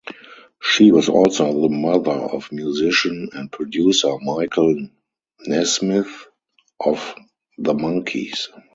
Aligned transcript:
She 0.59 0.91
was 0.91 1.09
also 1.09 1.61
the 1.61 1.69
mother 1.69 2.09
of 2.09 2.51
musician 2.51 3.29
and 3.33 3.51
producer 3.51 4.17
Michael 4.19 4.87
Nesmith 5.45 6.25
of 6.83 7.13
The 7.59 7.75
Monkees. 7.75 8.47